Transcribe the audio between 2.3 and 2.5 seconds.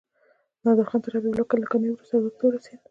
ته